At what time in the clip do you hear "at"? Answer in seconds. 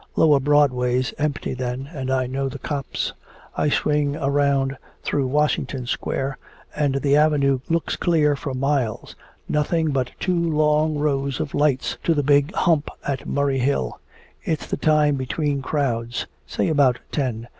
13.07-13.27